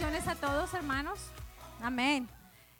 [0.00, 1.20] Bendiciones a todos, hermanos.
[1.82, 2.26] Amén.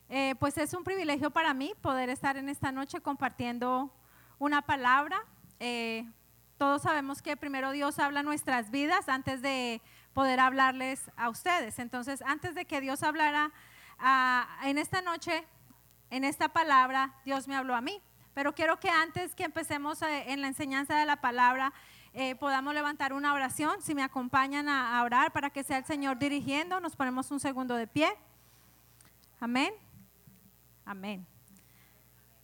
[0.09, 3.95] Eh, pues es un privilegio para mí poder estar en esta noche compartiendo
[4.39, 5.23] una palabra.
[5.59, 6.09] Eh,
[6.57, 9.83] todos sabemos que primero Dios habla nuestras vidas antes de
[10.15, 11.79] poder hablarles a ustedes.
[11.79, 13.53] Entonces, antes de que Dios hablara
[13.99, 15.45] ah, en esta noche,
[16.09, 18.01] en esta palabra, Dios me habló a mí.
[18.33, 21.75] Pero quiero que antes que empecemos eh, en la enseñanza de la palabra,
[22.13, 23.81] eh, podamos levantar una oración.
[23.83, 27.77] Si me acompañan a, orar para que sea el Señor dirigiendo, nos ponemos un segundo
[27.77, 28.09] de pie.
[29.39, 29.73] Amén.
[30.85, 31.27] Amén.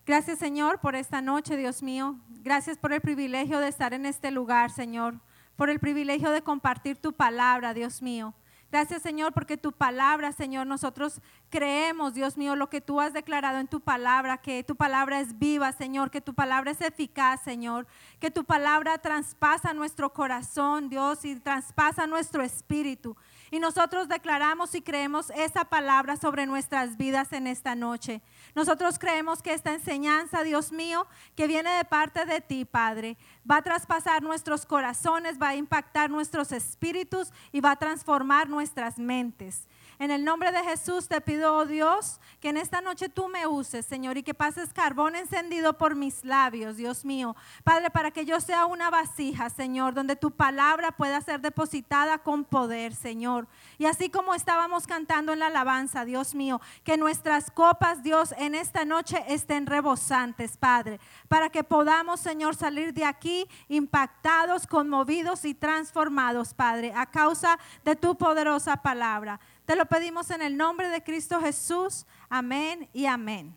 [0.06, 2.16] Gracias Señor por esta noche, Dios mío.
[2.28, 5.20] Gracias por el privilegio de estar en este lugar, Señor.
[5.56, 8.34] Por el privilegio de compartir tu palabra, Dios mío.
[8.70, 11.20] Gracias Señor porque tu palabra, Señor, nosotros
[11.50, 15.38] creemos, Dios mío, lo que tú has declarado en tu palabra, que tu palabra es
[15.38, 17.86] viva, Señor, que tu palabra es eficaz, Señor,
[18.18, 23.16] que tu palabra traspasa nuestro corazón, Dios, y traspasa nuestro espíritu.
[23.50, 28.22] Y nosotros declaramos y creemos esa palabra sobre nuestras vidas en esta noche.
[28.54, 33.16] Nosotros creemos que esta enseñanza, Dios mío, que viene de parte de ti, Padre,
[33.48, 38.98] va a traspasar nuestros corazones, va a impactar nuestros espíritus y va a transformar nuestras
[38.98, 39.68] mentes.
[39.98, 43.46] En el nombre de Jesús te pido, oh Dios, que en esta noche tú me
[43.46, 47.34] uses, Señor, y que pases carbón encendido por mis labios, Dios mío.
[47.64, 52.44] Padre, para que yo sea una vasija, Señor, donde tu palabra pueda ser depositada con
[52.44, 53.48] poder, Señor.
[53.78, 58.54] Y así como estábamos cantando en la alabanza, Dios mío, que nuestras copas, Dios, en
[58.54, 65.54] esta noche estén rebosantes, Padre, para que podamos, Señor, salir de aquí impactados, conmovidos y
[65.54, 69.40] transformados, Padre, a causa de tu poderosa palabra.
[69.66, 72.06] Te lo pedimos en el nombre de Cristo Jesús.
[72.28, 73.52] Amén y amén.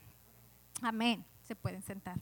[0.82, 1.24] Amén.
[1.44, 2.18] Se pueden sentar.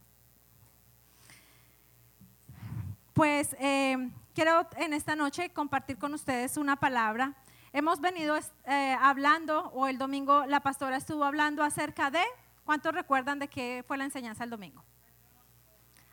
[3.13, 7.33] Pues eh, quiero en esta noche compartir con ustedes una palabra.
[7.71, 12.23] Hemos venido eh, hablando, o el domingo la pastora estuvo hablando acerca de,
[12.65, 14.83] ¿cuántos recuerdan de qué fue la enseñanza el domingo?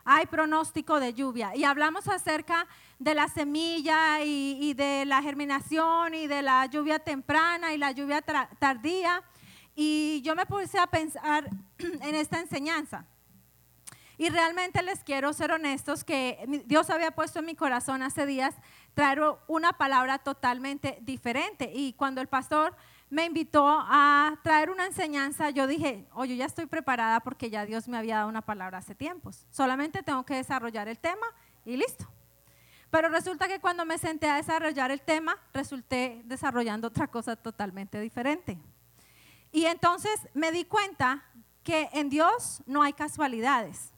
[0.05, 1.55] Hay pronóstico de lluvia.
[1.55, 2.67] Y hablamos acerca
[2.99, 8.21] de la semilla y, de la germinación y de la lluvia temprana y la lluvia
[8.21, 9.23] tardía.
[9.75, 11.49] Y yo me puse a pensar
[11.79, 13.05] en esta enseñanza.
[14.17, 18.55] Y realmente les quiero ser honestos que Dios había puesto en mi corazón hace días
[18.93, 21.71] traer una palabra totalmente diferente.
[21.73, 22.77] Y cuando el pastor
[23.09, 27.87] me invitó a traer una enseñanza, yo dije, oye, ya estoy preparada porque ya Dios
[27.87, 29.45] me había dado una palabra hace tiempos.
[29.51, 31.25] Solamente tengo que desarrollar el tema
[31.65, 32.07] y listo.
[32.89, 37.99] Pero resulta que cuando me senté a desarrollar el tema, resulté desarrollando otra cosa totalmente
[37.99, 38.57] diferente.
[39.51, 41.23] Y entonces me di cuenta
[41.63, 43.91] que en Dios no hay casualidades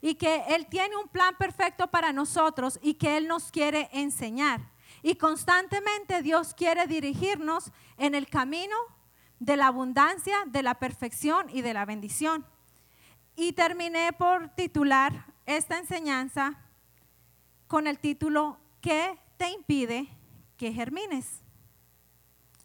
[0.00, 4.60] y que Él tiene un plan perfecto para nosotros y que Él nos quiere enseñar.
[5.02, 8.76] Y constantemente Dios quiere dirigirnos en el camino
[9.38, 12.46] de la abundancia, de la perfección y de la bendición.
[13.36, 16.58] Y terminé por titular esta enseñanza
[17.66, 20.08] con el título ¿Qué te impide
[20.56, 21.42] que germines?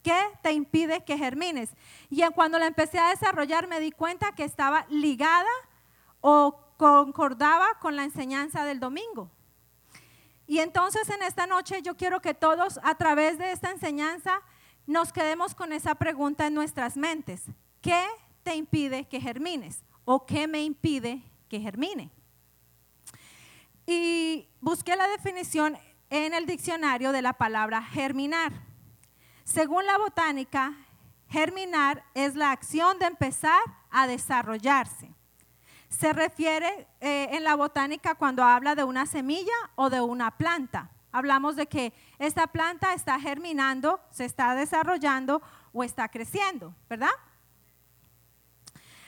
[0.03, 1.71] ¿Qué te impide que germines?
[2.09, 5.49] Y cuando la empecé a desarrollar me di cuenta que estaba ligada
[6.21, 9.31] o concordaba con la enseñanza del domingo.
[10.47, 14.41] Y entonces en esta noche yo quiero que todos a través de esta enseñanza
[14.85, 17.43] nos quedemos con esa pregunta en nuestras mentes.
[17.81, 18.05] ¿Qué
[18.43, 19.83] te impide que germines?
[20.03, 22.11] ¿O qué me impide que germine?
[23.87, 25.77] Y busqué la definición
[26.09, 28.53] en el diccionario de la palabra germinar.
[29.43, 30.75] Según la botánica,
[31.29, 35.14] germinar es la acción de empezar a desarrollarse
[35.89, 40.91] se refiere eh, en la botánica cuando habla de una semilla o de una planta.
[41.11, 45.41] Hablamos de que esta planta está germinando, se está desarrollando
[45.71, 47.11] o está creciendo, ¿verdad?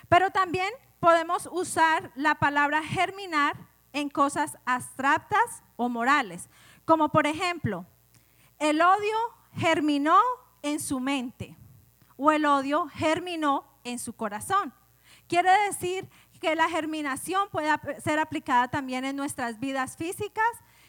[0.08, 3.58] Pero también podemos usar la palabra germinar
[3.94, 6.50] en cosas abstractas o morales,
[6.86, 7.86] como por ejemplo,
[8.60, 9.18] el odio
[9.54, 10.20] germinó
[10.62, 11.58] en su mente
[12.16, 14.74] o el odio germinó en su corazón.
[15.28, 20.46] Quiere decir que la germinación pueda ser aplicada también en nuestras vidas físicas,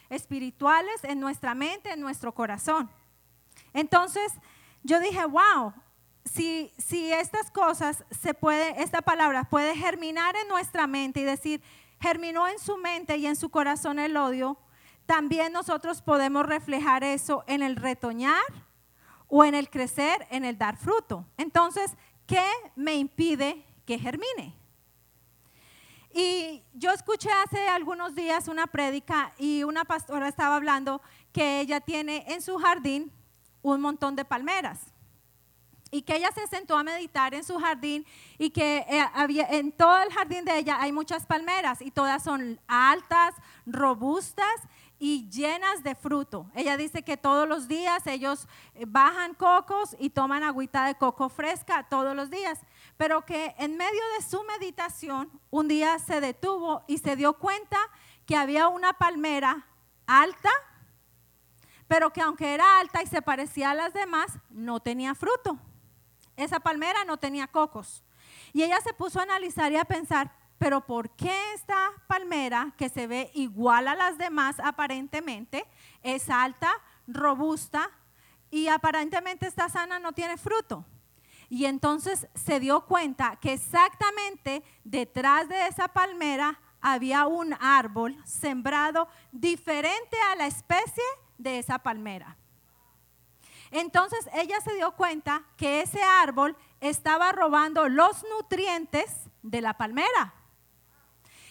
[0.09, 2.89] espirituales, en nuestra mente, en nuestro corazón.
[3.73, 4.33] Entonces,
[4.83, 5.73] yo dije, wow,
[6.25, 11.61] si, si estas cosas se puede, esta palabra puede germinar en nuestra mente y decir,
[11.99, 14.57] germinó en su mente y en su corazón el odio,
[15.05, 18.43] también nosotros podemos reflejar eso en el retoñar
[19.27, 21.25] o en el crecer, en el dar fruto.
[21.37, 21.91] Entonces,
[22.25, 24.58] ¿qué me impide que germine?
[26.11, 31.01] Y yo escuché hace algunos días una prédica y una pastora estaba hablando
[31.31, 33.11] que ella tiene en su jardín
[33.61, 34.93] un montón de palmeras.
[35.91, 38.05] y que ella se sentó a meditar en su jardín
[38.37, 42.23] y que eh, había, en todo el jardín de ella hay muchas palmeras y todas
[42.23, 43.33] son altas,
[43.65, 44.67] robustas
[44.99, 46.45] y llenas de fruto.
[46.53, 51.29] Ella dice que todos los días ellos eh, bajan cocos y toman agüita de coco
[51.29, 52.59] fresca todos los días,
[52.99, 57.79] pero que en medio de su meditación un día se detuvo y se dio cuenta
[58.25, 59.65] que había una palmera
[60.05, 60.51] alta,
[61.87, 65.57] pero que aunque era alta y se parecía a las demás, no tenía fruto
[66.43, 68.03] esa palmera no tenía cocos.
[68.53, 72.89] Y ella se puso a analizar y a pensar, pero ¿por qué esta palmera, que
[72.89, 75.65] se ve igual a las demás aparentemente,
[76.01, 76.71] es alta,
[77.07, 77.89] robusta
[78.49, 80.85] y aparentemente está sana, no tiene fruto?
[81.49, 89.07] Y entonces se dio cuenta que exactamente detrás de esa palmera había un árbol sembrado
[89.31, 91.03] diferente a la especie
[91.37, 92.37] de esa palmera.
[93.71, 100.33] Entonces ella se dio cuenta que ese árbol estaba robando los nutrientes de la palmera.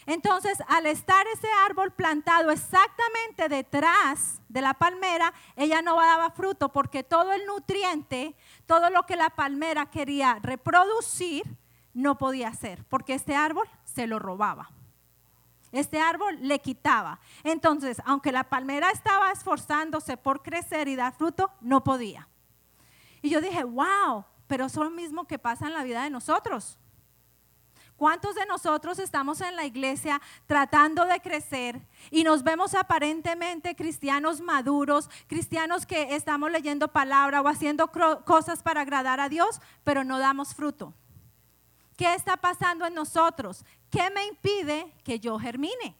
[0.09, 6.73] Entonces, al estar ese árbol plantado exactamente detrás de la palmera, ella no daba fruto
[6.73, 8.35] porque todo el nutriente,
[8.65, 11.45] todo lo que la palmera quería reproducir,
[11.93, 14.71] no podía hacer, porque este árbol se lo robaba.
[15.73, 17.21] Este árbol le quitaba.
[17.45, 22.27] Entonces, aunque la palmera estaba esforzándose por crecer y dar fruto, no podía.
[23.21, 26.09] Y yo dije, wow, pero eso es lo mismo que pasa en la vida de
[26.09, 26.79] nosotros.
[27.99, 34.41] ¿Cuántos de nosotros estamos en la iglesia tratando de crecer y nos vemos aparentemente cristianos
[34.41, 37.91] maduros, cristianos que estamos leyendo palabra o haciendo
[38.25, 40.95] cosas para agradar a Dios, pero no damos fruto?
[41.97, 43.65] ¿Qué está pasando en nosotros?
[43.91, 45.97] ¿Qué me impide que yo germine?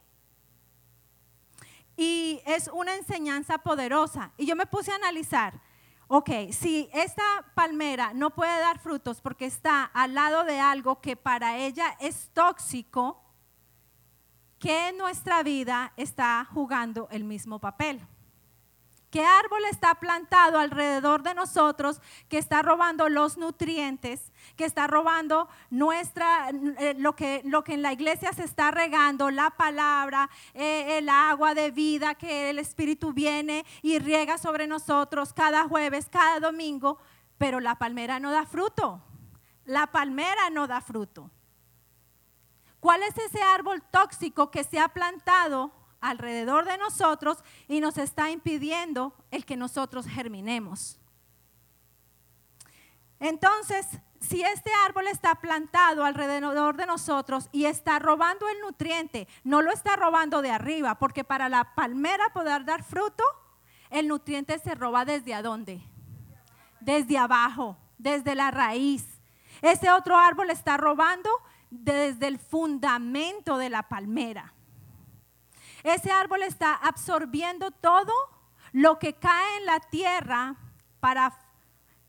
[1.97, 4.31] Y es una enseñanza poderosa.
[4.37, 5.59] Y yo me puse a analizar,
[6.11, 7.23] ok, si esta
[7.53, 12.31] palmera no puede dar frutos porque está al lado de algo que para ella es
[12.33, 13.21] tóxico,
[14.57, 18.01] ¿qué en nuestra vida está jugando el mismo papel?
[19.09, 25.49] ¿Qué árbol está plantado alrededor de nosotros que está robando los nutrientes, que está robando
[25.71, 30.99] nuestra, eh, lo, que, lo que en la iglesia se está regando, la palabra, eh,
[30.99, 36.39] el agua de vida que el Espíritu viene y riega sobre nosotros cada jueves, cada
[36.39, 36.99] domingo,
[37.39, 39.01] pero la palmera no da fruto.
[39.65, 41.31] La palmera no da fruto.
[42.79, 48.29] ¿Cuál es ese árbol tóxico que se ha plantado alrededor de nosotros y nos está
[48.29, 50.99] impidiendo el que nosotros germinemos.
[53.19, 53.85] Entonces,
[54.19, 59.71] si este árbol está plantado alrededor de nosotros y está robando el nutriente, no lo
[59.71, 63.23] está robando de arriba, porque para la palmera poder dar fruto,
[63.89, 65.81] el nutriente se roba desde adónde?
[66.79, 69.05] Desde abajo, desde la raíz.
[69.61, 71.29] Ese otro árbol está robando
[71.69, 74.53] desde el fundamento de la palmera.
[75.83, 78.13] Ese árbol está absorbiendo todo
[78.71, 80.55] lo que cae en la tierra
[80.99, 81.37] para,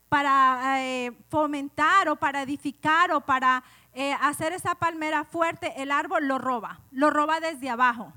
[0.09, 3.63] para eh, fomentar o para edificar o para
[3.93, 5.73] eh, hacer esa palmera fuerte.
[5.81, 8.13] El árbol lo roba, lo roba desde abajo.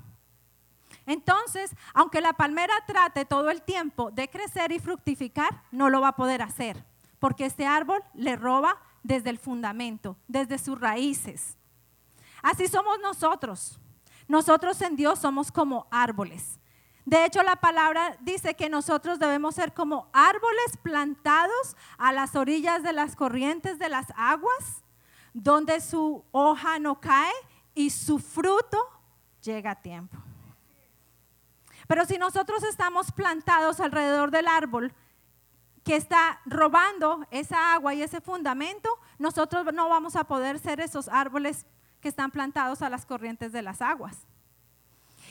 [1.05, 6.09] Entonces, aunque la palmera trate todo el tiempo de crecer y fructificar, no lo va
[6.09, 6.83] a poder hacer,
[7.19, 11.57] porque este árbol le roba desde el fundamento, desde sus raíces.
[12.41, 13.79] Así somos nosotros.
[14.27, 16.59] Nosotros en Dios somos como árboles.
[17.05, 22.81] De hecho, la palabra dice que nosotros debemos ser como árboles plantados a las orillas
[22.81, 24.83] de las corrientes de las aguas,
[25.33, 27.33] donde su hoja no cae
[27.75, 28.79] y su fruto
[29.43, 30.17] llega a tiempo.
[31.87, 34.91] Pero si nosotros estamos plantados alrededor del árbol
[35.83, 38.89] que está robando esa agua y ese fundamento,
[39.19, 41.67] nosotros no vamos a poder ser esos árboles
[42.05, 44.27] que están plantados a las corrientes de las aguas.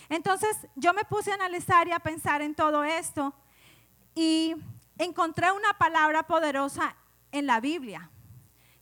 [0.09, 3.33] Entonces yo me puse a analizar y a pensar en todo esto
[4.12, 4.57] y
[4.99, 6.97] encontré una palabra poderosa
[7.31, 8.11] en la Biblia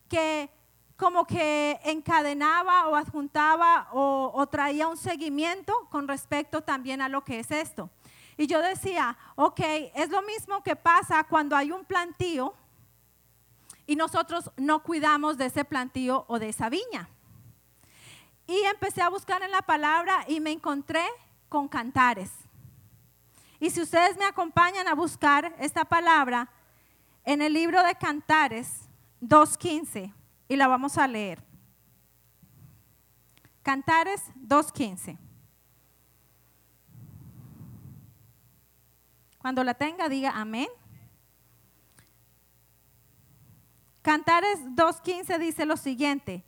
[0.08, 0.49] que
[0.96, 7.22] como que encadenaba o adjuntaba o, o, traía un seguimiento con respecto también a lo
[7.25, 7.90] que es esto.
[8.38, 9.61] Y yo decía, ok,
[9.94, 12.54] es lo mismo que pasa cuando hay un plantío
[13.87, 17.11] y nosotros no cuidamos de ese plantío o de esa viña.
[18.52, 21.02] Y empecé a buscar en la palabra y me encontré
[21.49, 22.30] con cantares.
[23.59, 26.50] Y si ustedes me acompañan a buscar esta palabra
[27.25, 28.90] en el libro de Cantares
[29.23, 30.12] 2.15
[30.49, 31.42] y la vamos a leer.
[33.62, 35.16] Cantares 2.15.
[39.38, 40.68] Cuando la tenga, diga amén.
[44.02, 46.44] Cantares 2.15 dice lo siguiente,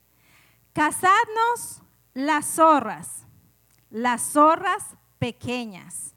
[0.75, 1.84] cazadnos
[2.15, 3.27] las zorras,
[3.91, 6.15] las zorras pequeñas,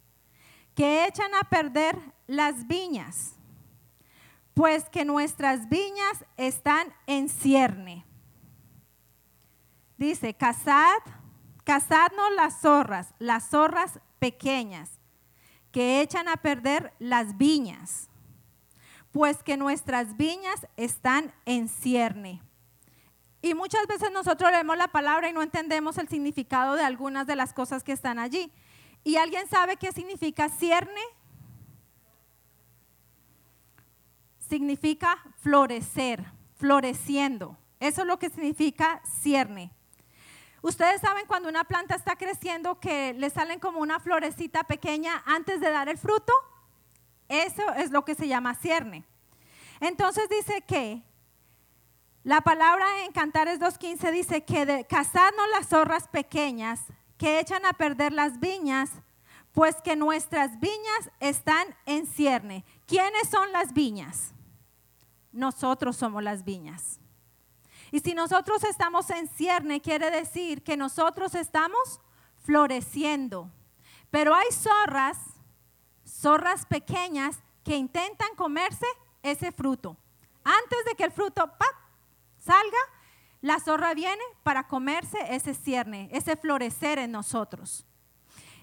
[0.76, 3.36] que echan a perder las viñas,
[4.54, 8.06] pues que nuestras viñas están en cierne.
[9.98, 10.98] Dice, cazad,
[11.64, 15.00] cazadnos las zorras, las zorras pequeñas,
[15.72, 18.10] que echan a perder las viñas,
[19.12, 22.42] pues que nuestras viñas están en cierne.
[23.48, 27.38] Y muchas veces nosotros leemos la palabra y no entendemos el significado de algunas de
[27.38, 28.52] las cosas que están allí.
[29.06, 31.00] ¿Y alguien sabe qué significa cierne?
[34.38, 36.26] Significa florecer,
[36.58, 37.58] floreciendo.
[37.80, 39.72] Eso es lo que significa cierne.
[40.62, 45.62] Ustedes saben cuando una planta está creciendo que le salen como una florecita pequeña antes
[45.62, 46.34] de dar el fruto.
[47.30, 49.06] Eso es lo que se llama cierne.
[49.80, 51.02] Entonces dice que
[52.28, 54.86] la palabra en Cantares 2.15 dice que de,
[55.54, 56.82] las zorras pequeñas
[57.18, 58.92] que echan a perder las viñas,
[59.54, 62.66] pues que nuestras viñas están en cierne.
[62.86, 64.34] ¿Quiénes son las viñas?
[65.32, 67.00] Nosotros somos las viñas.
[67.92, 72.02] Y si nosotros estamos en cierne, quiere decir que nosotros estamos
[72.44, 73.50] floreciendo.
[74.12, 75.18] Pero hay zorras,
[76.06, 78.86] zorras pequeñas, que intentan comerse
[79.24, 79.96] ese fruto.
[80.44, 81.50] Antes de que el fruto
[82.48, 82.78] salga,
[83.42, 87.86] la zorra viene para comerse ese cierne, ese florecer en nosotros.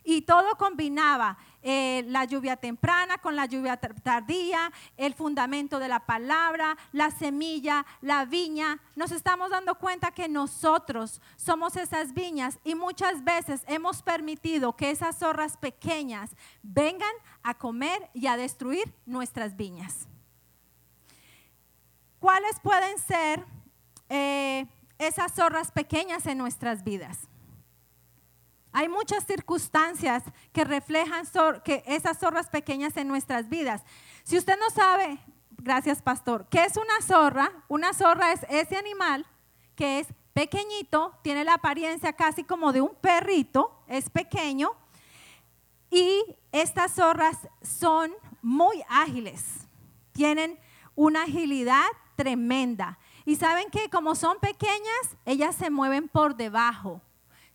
[0.07, 6.01] Y todo combinaba eh, la lluvia temprana con la lluvia tardía, el fundamento de la
[6.01, 8.83] palabra, la semilla, la viña.
[8.97, 14.91] Nos estamos dando cuenta que nosotros somos esas viñas y muchas veces hemos permitido que
[14.91, 20.07] esas zorras pequeñas vengan a comer y a destruir nuestras viñas.
[22.19, 23.47] ¿Cuáles pueden ser
[24.09, 24.67] eh,
[24.99, 27.29] esas zorras pequeñas en nuestras vidas?
[28.73, 31.25] Hay muchas circunstancias que reflejan
[31.65, 33.83] que esas zorras pequeñas en nuestras vidas.
[34.25, 35.19] Si usted no sabe,
[35.59, 37.53] gracias pastor, ¿qué es una zorra?
[37.69, 39.27] Una zorra es ese animal
[39.77, 44.73] que es pequeñito, tiene la apariencia casi como de un perrito, es pequeño,
[45.91, 49.69] y estas zorras son muy ágiles,
[50.13, 50.59] tienen
[50.97, 52.99] una agilidad tremenda.
[53.25, 57.01] Y saben que como son pequeñas, ellas se mueven por debajo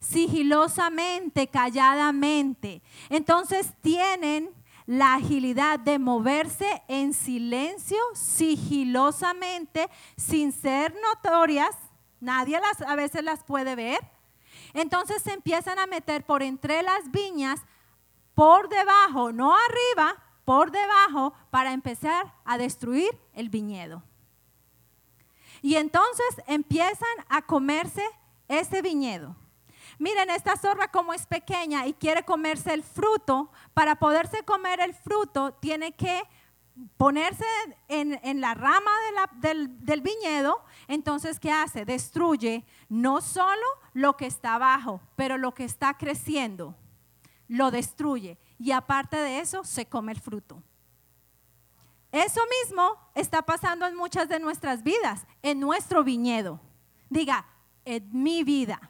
[0.00, 2.82] sigilosamente, calladamente.
[3.08, 4.50] Entonces tienen
[4.86, 11.76] la agilidad de moverse en silencio, sigilosamente, sin ser notorias.
[12.18, 14.00] Nadie las, a veces las puede ver.
[14.72, 17.60] Entonces se empiezan a meter por entre las viñas,
[18.34, 24.02] por debajo, no arriba, por debajo, para empezar a destruir el viñedo.
[25.62, 28.04] Y entonces empiezan a comerse
[28.48, 29.36] ese viñedo.
[29.98, 34.94] Miren, esta zorra como es pequeña y quiere comerse el fruto, para poderse comer el
[34.94, 36.22] fruto tiene que
[36.96, 37.44] ponerse
[37.88, 38.90] en, la rama
[39.40, 41.84] del, viñedo, entonces ¿qué hace?
[41.84, 46.74] Destruye no solo lo que está abajo, pero lo que está creciendo,
[47.48, 48.38] lo destruye.
[48.58, 50.62] Y aparte de eso, se come el fruto.
[52.12, 56.60] Eso mismo está pasando en muchas de nuestras vidas, en nuestro viñedo.
[57.08, 57.46] Diga,
[57.84, 58.80] en mi vida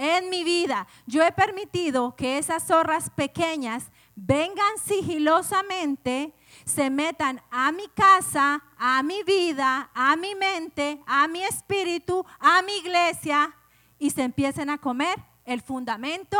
[0.00, 6.32] en mi vida, yo he permitido que esas zorras pequeñas vengan sigilosamente,
[6.64, 12.62] se metan a mi casa, a mi vida, a mi mente, a mi espíritu, a
[12.62, 13.54] mi iglesia
[13.98, 16.38] y se empiecen a comer el fundamento,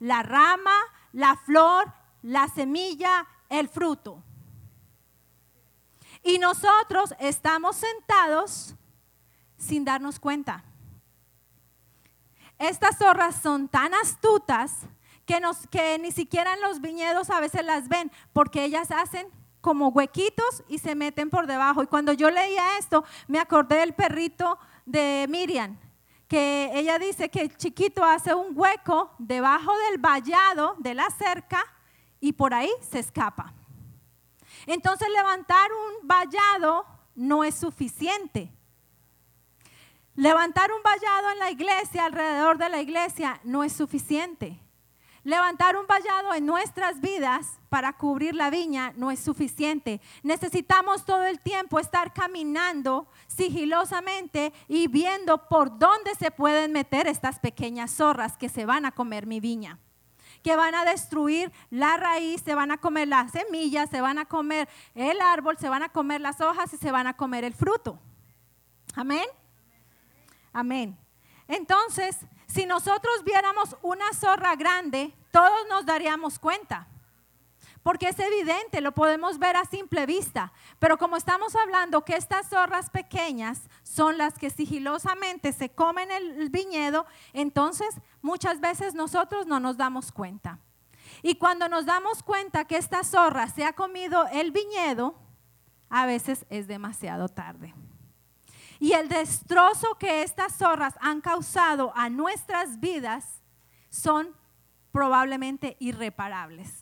[0.00, 0.78] la rama,
[1.12, 4.22] la flor, la semilla, el fruto.
[6.22, 8.74] Y nosotros estamos sentados
[9.56, 10.64] sin darnos cuenta.
[12.58, 14.86] Estas zorras son tan astutas
[15.26, 19.26] que, nos, que ni siquiera en los viñedos a veces las ven, porque ellas hacen
[19.60, 21.82] como huequitos y se meten por debajo.
[21.82, 25.78] Y cuando yo leía esto, me acordé del perrito de Miriam,
[26.28, 31.64] que ella dice que el chiquito hace un hueco debajo del vallado de la cerca
[32.20, 33.54] y por ahí se escapa.
[34.66, 38.52] Entonces levantar un vallado no es suficiente.
[40.14, 44.60] Levantar un vallado en la iglesia, alrededor de la iglesia, no es suficiente.
[45.24, 50.00] Levantar un vallado en nuestras vidas para cubrir la viña no es suficiente.
[50.22, 57.38] Necesitamos todo el tiempo estar caminando sigilosamente y viendo por dónde se pueden meter estas
[57.38, 59.78] pequeñas zorras que se van a comer mi viña
[60.42, 64.24] que van a destruir la raíz, se van a comer las semillas, se van a
[64.24, 67.54] comer el árbol, se van a comer las hojas y se van a comer el
[67.54, 67.98] fruto.
[68.94, 69.26] Amén.
[70.52, 70.98] Amén.
[71.48, 76.86] Entonces, si nosotros viéramos una zorra grande, todos nos daríamos cuenta.
[77.82, 80.52] Porque es evidente, lo podemos ver a simple vista.
[80.78, 86.48] Pero como estamos hablando que estas zorras pequeñas son las que sigilosamente se comen el
[86.50, 90.58] viñedo, entonces muchas veces nosotros no nos damos cuenta.
[91.22, 95.14] Y cuando nos damos cuenta que esta zorra se ha comido el viñedo,
[95.88, 97.74] a veces es demasiado tarde.
[98.80, 103.42] Y el destrozo que estas zorras han causado a nuestras vidas
[103.90, 104.34] son
[104.90, 106.81] probablemente irreparables.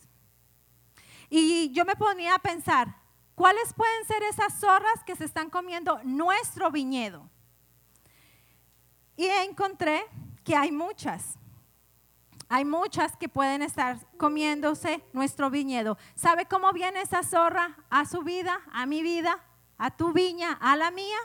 [1.30, 2.96] Y yo me ponía a pensar,
[3.36, 7.30] ¿cuáles pueden ser esas zorras que se están comiendo nuestro viñedo?
[9.16, 10.02] Y encontré
[10.42, 11.38] que hay muchas.
[12.48, 15.96] Hay muchas que pueden estar comiéndose nuestro viñedo.
[16.16, 19.38] ¿Sabe cómo viene esa zorra a su vida, a mi vida,
[19.78, 21.18] a tu viña, a la mía?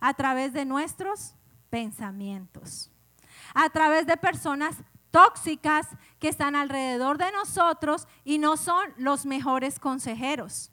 [0.00, 1.34] A través de nuestros
[1.70, 2.90] pensamientos.
[3.54, 4.76] A través de personas
[5.16, 10.70] tóxicas que están alrededor de nosotros y no son los mejores consejeros.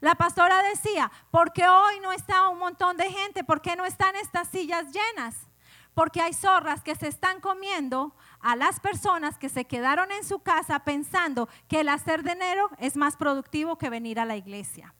[0.00, 3.44] La pastora decía, ¿por qué hoy no está un montón de gente?
[3.44, 5.48] ¿Por qué no están estas sillas llenas?
[5.94, 10.40] Porque hay zorras que se están comiendo a las personas que se quedaron en su
[10.40, 14.94] casa pensando que el hacer dinero es más productivo que venir a la iglesia.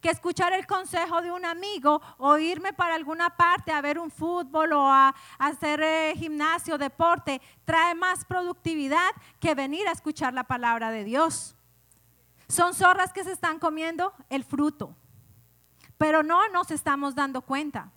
[0.00, 4.10] Que escuchar el consejo de un amigo o irme para alguna parte a ver un
[4.10, 9.10] fútbol o a, hacer eh, gimnasio, deporte, trae más productividad
[9.40, 11.56] que venir a escuchar la palabra de Dios.
[12.48, 14.94] Son zorras que se están comiendo el fruto,
[15.98, 17.92] pero no nos estamos dando cuenta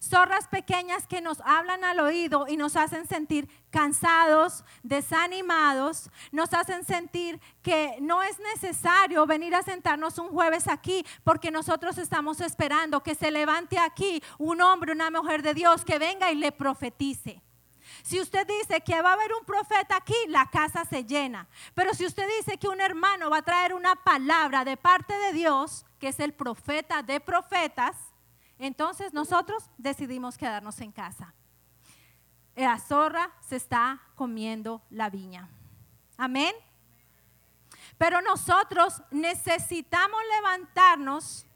[0.00, 6.84] zorras pequeñas que nos hablan al oído y nos hacen sentir cansados, desanimados, nos hacen
[6.84, 13.02] sentir que no es necesario venir a sentarnos un jueves aquí porque nosotros estamos esperando
[13.02, 17.42] que se levante aquí un hombre, una mujer de Dios que venga y le profetice.
[18.02, 21.48] Si usted dice que va a haber un profeta aquí, la casa se llena.
[21.74, 25.32] Pero si usted dice que un hermano va a traer una palabra de parte de
[25.32, 27.96] Dios, que es el profeta de profetas,
[28.58, 31.34] entonces nosotros decidimos quedarnos en casa.
[32.54, 35.48] La zorra se está comiendo la viña.
[36.16, 36.54] Amén.
[37.98, 41.46] Pero nosotros necesitamos levantarnos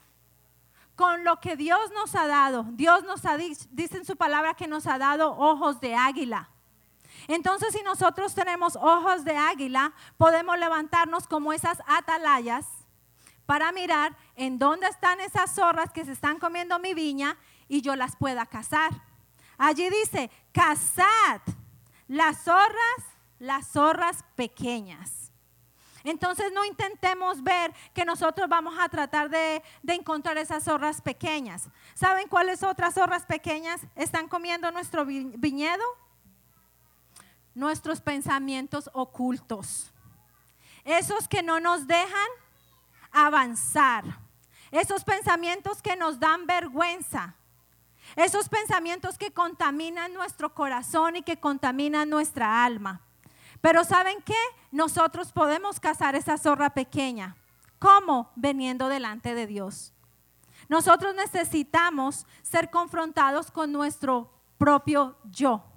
[0.95, 2.65] con lo que Dios nos ha dado.
[2.73, 6.49] Dios nos ha dice en su palabra que nos ha dado ojos de águila.
[7.27, 12.67] Entonces, si nosotros tenemos ojos de águila, podemos levantarnos como esas atalayas
[13.51, 17.37] para mirar en dónde están esas zorras que se están comiendo mi viña
[17.67, 18.91] y yo las pueda cazar.
[19.57, 21.41] Allí dice, cazad
[22.07, 23.01] las zorras,
[23.39, 25.33] las zorras pequeñas.
[26.05, 31.67] Entonces no intentemos ver que nosotros vamos a tratar de, de, encontrar esas zorras pequeñas.
[31.93, 35.83] ¿Saben cuáles otras zorras pequeñas están comiendo nuestro viñedo?
[37.53, 39.91] Nuestros pensamientos ocultos.
[40.85, 42.29] Esos que no nos dejan
[43.11, 44.03] avanzar.
[44.71, 47.35] Esos pensamientos que nos dan vergüenza.
[48.15, 53.01] Esos pensamientos que contaminan nuestro corazón y que contaminan nuestra alma.
[53.61, 54.37] Pero ¿saben qué?
[54.71, 57.35] Nosotros podemos cazar esa zorra pequeña.
[57.79, 58.31] ¿Cómo?
[58.35, 59.93] Veniendo delante de Dios.
[60.67, 65.70] Nosotros necesitamos ser confrontados con nuestro propio yo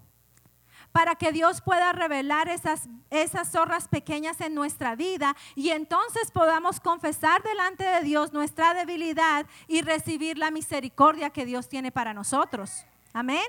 [0.94, 6.78] para que Dios pueda revelar esas, esas zorras pequeñas en nuestra vida y entonces podamos
[6.78, 12.86] confesar delante de Dios nuestra debilidad y recibir la misericordia que Dios tiene para nosotros.
[13.12, 13.42] Amén.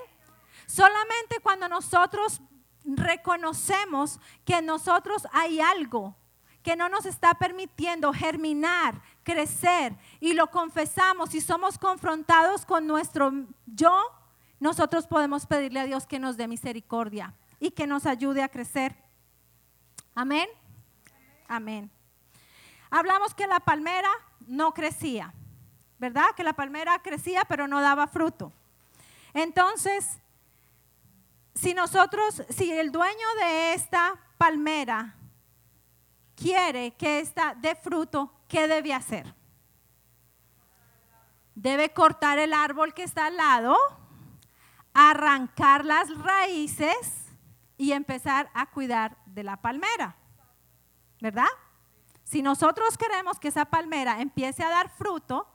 [0.66, 2.40] Solamente cuando nosotros
[2.84, 6.16] reconocemos que en nosotros hay algo
[6.64, 13.30] que no nos está permitiendo germinar, crecer y lo confesamos y somos confrontados con nuestro
[13.66, 14.15] yo,
[14.58, 18.96] nosotros podemos pedirle a Dios que nos dé misericordia y que nos ayude a crecer.
[20.14, 20.48] Amén.
[21.48, 21.90] Amén.
[22.90, 24.10] Hablamos que la palmera
[24.46, 25.34] no crecía,
[25.98, 26.26] ¿verdad?
[26.36, 28.52] Que la palmera crecía pero no daba fruto.
[29.34, 30.18] Entonces,
[31.54, 35.14] si nosotros, si el dueño de esta palmera
[36.34, 39.34] quiere que esta dé fruto, ¿qué debe hacer?
[41.54, 43.76] Debe cortar el árbol que está al lado
[44.96, 47.26] arrancar las raíces
[47.76, 50.16] y empezar a cuidar de la palmera.
[51.20, 51.48] ¿Verdad?
[52.24, 55.46] Si nosotros queremos que esa palmera empiece a dar fruto,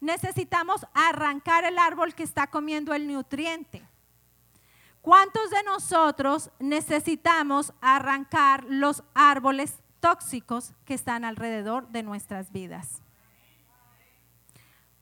[0.00, 3.86] necesitamos arrancar el árbol que está comiendo el nutriente.
[5.00, 13.00] ¿Cuántos de nosotros necesitamos arrancar los árboles tóxicos que están alrededor de nuestras vidas?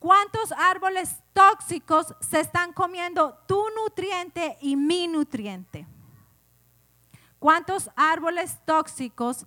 [0.07, 5.85] ¿Cuántos árboles tóxicos se están comiendo tu nutriente y mi nutriente?
[7.39, 9.45] ¿Cuántos árboles tóxicos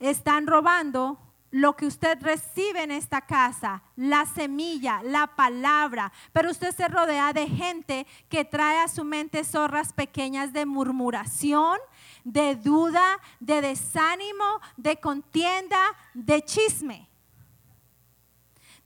[0.00, 1.16] están robando
[1.52, 7.32] lo que usted recibe en esta casa, la semilla, la palabra, pero usted se rodea
[7.32, 11.78] de gente que trae a su mente zorras pequeñas de murmuración,
[12.24, 15.78] de duda, de desánimo, de contienda,
[16.14, 17.09] de chisme.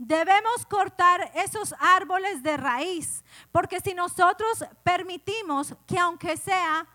[0.07, 6.87] Debemos cortar esos árboles de raíz, porque si nosotros permitimos que aunque sea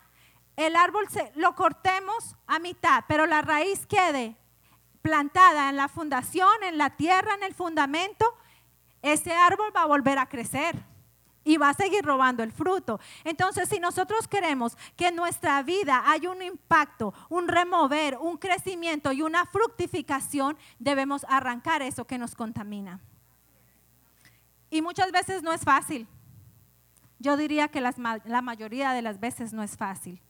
[0.54, 4.36] el árbol se, lo cortemos a mitad, pero la raíz quede
[5.02, 8.32] plantada en la fundación, en la tierra, en el fundamento,
[9.02, 10.76] ese árbol va a volver a crecer
[11.50, 13.00] y va a seguir robando el fruto.
[13.24, 19.10] Entonces, si nosotros queremos que en nuestra vida haya un impacto, un remover, un crecimiento
[19.10, 23.00] y una fructificación, debemos arrancar eso que nos contamina.
[24.70, 26.06] Y muchas veces no es fácil.
[27.18, 30.22] Yo diría que la mayoría de las veces no es fácil.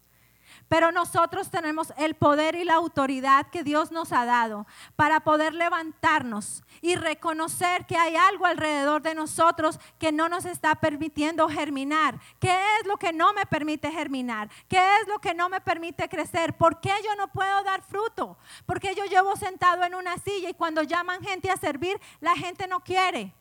[0.69, 5.55] Pero nosotros tenemos el poder y la autoridad que Dios nos ha dado para poder
[5.55, 12.19] levantarnos y reconocer que hay algo alrededor de nosotros que no nos está permitiendo germinar.
[12.39, 14.49] ¿Qué es lo que no me permite germinar?
[14.69, 16.57] ¿Qué es lo que no me permite crecer?
[16.57, 18.39] ¿Por qué yo no puedo dar fruto?
[18.67, 22.37] ¿Por qué yo llevo sentado en una silla y cuando llaman gente a servir, la
[22.37, 23.35] gente no quiere?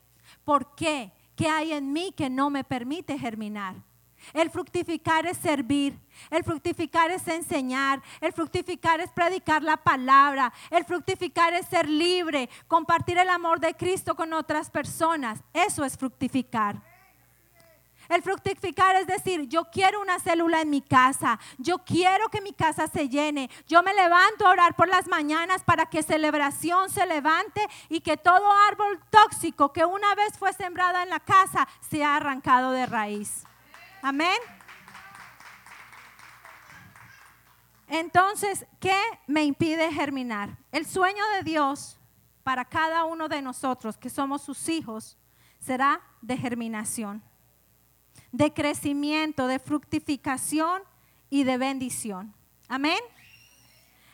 [0.44, 1.12] ¿Por qué?
[1.36, 3.76] ¿Qué hay en mí que no me permite germinar?
[4.34, 6.00] El fructificar es servir.
[6.30, 8.02] El fructificar es enseñar.
[8.22, 10.52] El fructificar es predicar la palabra.
[10.70, 15.40] El fructificar es ser libre, compartir el amor de Cristo con otras personas.
[15.54, 16.82] Eso es fructificar.
[18.10, 22.54] El fructificar es decir, yo quiero una célula en mi casa, yo quiero que mi
[22.54, 27.06] casa se llene, yo me levanto a orar por las mañanas para que celebración se
[27.06, 32.16] levante y que todo árbol tóxico que una vez fue sembrada en la casa sea
[32.16, 33.46] arrancado de raíz.
[34.02, 34.38] Amén.
[37.88, 40.58] Entonces, ¿qué me impide germinar?
[40.72, 42.00] El sueño de Dios
[42.44, 45.18] para cada uno de nosotros que somos sus hijos
[45.60, 47.24] será de germinación,
[48.32, 50.84] de crecimiento, de fructificación
[51.30, 52.34] y de bendición.
[52.68, 53.00] Amén.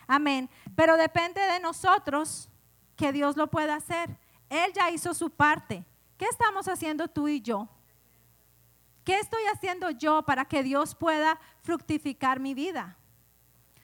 [0.08, 0.50] Amén.
[0.76, 2.50] Pero depende de nosotros
[2.96, 4.18] que Dios lo pueda hacer.
[4.50, 5.86] Él ya hizo su parte.
[6.18, 7.68] ¿Qué estamos haciendo tú y yo?
[9.06, 12.98] ¿Qué estoy haciendo yo para que Dios pueda fructificar mi vida?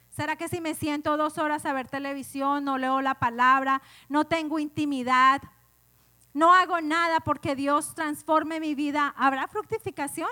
[0.09, 4.25] ¿Será que si me siento dos horas a ver televisión, no leo la palabra, no
[4.25, 5.41] tengo intimidad,
[6.33, 10.29] no hago nada porque Dios transforme mi vida, ¿habrá fructificación?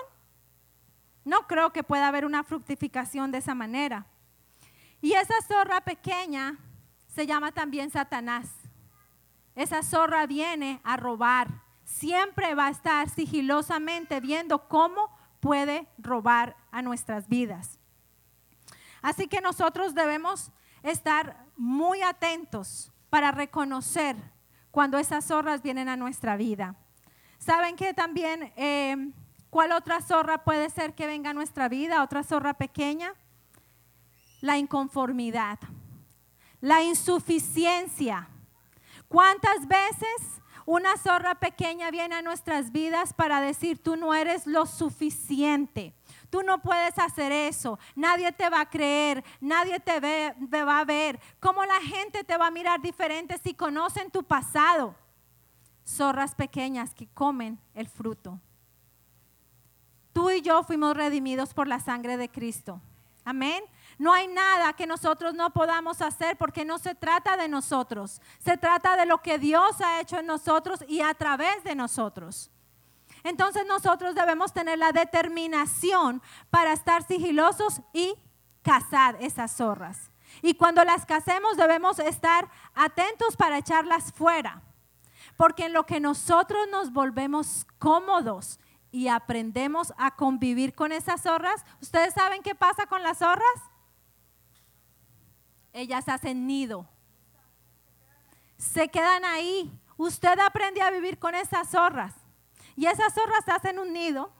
[1.24, 4.06] No creo que pueda haber una fructificación de esa manera.
[5.00, 6.58] Y esa zorra pequeña
[7.06, 8.48] se llama también Satanás.
[9.54, 16.82] Esa zorra viene a robar, siempre va a estar sigilosamente viendo cómo puede robar a
[16.82, 17.78] nuestras vidas.
[19.02, 24.16] Así que nosotros debemos estar muy atentos para reconocer
[24.70, 26.76] cuando esas zorras vienen a nuestra vida.
[27.38, 29.12] ¿Saben que también eh,
[29.48, 32.02] cuál otra zorra puede ser que venga a nuestra vida?
[32.02, 33.14] Otra zorra pequeña.
[34.40, 35.58] La inconformidad,
[36.60, 38.28] la insuficiencia.
[39.08, 40.39] ¿Cuántas veces
[40.70, 45.92] una zorra pequeña viene a nuestras vidas para decir, tú no eres lo suficiente.
[46.30, 47.76] Tú no puedes hacer eso.
[47.96, 49.24] Nadie te va a creer.
[49.40, 50.32] Nadie te, ve,
[50.64, 51.18] va a ver.
[51.40, 54.94] ¿Cómo la gente te va a mirar diferente si conocen tu pasado?
[55.84, 58.38] Zorras pequeñas que comen el fruto.
[60.12, 62.80] Tú y yo fuimos redimidos por la sangre de Cristo.
[63.24, 63.64] Amén.
[64.00, 68.22] No hay nada que nosotros no podamos hacer porque no se trata de nosotros.
[68.38, 72.50] Se trata de lo que Dios ha hecho en nosotros y a través de nosotros.
[73.24, 78.14] Entonces nosotros debemos tener la determinación para estar sigilosos y
[78.62, 80.10] cazar esas zorras.
[80.40, 84.62] Y cuando las casemos debemos estar atentos para echarlas fuera.
[85.36, 88.60] Porque en lo que nosotros nos volvemos cómodos
[88.90, 93.70] y aprendemos a convivir con esas zorras, ¿ustedes saben qué pasa con las zorras?
[95.72, 96.88] Ellas hacen nido.
[98.56, 99.70] Se quedan ahí.
[99.96, 102.14] Usted aprende a vivir con esas zorras.
[102.76, 104.32] Y esas zorras hacen un nido.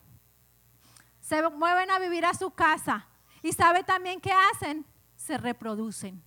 [1.20, 3.06] Se mueven a vivir a su casa.
[3.42, 4.84] Y sabe también qué hacen.
[5.16, 6.22] Se reproducen.